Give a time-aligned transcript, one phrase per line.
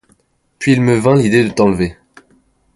[0.57, 1.95] Puis il me vint l’idée de t’enlever.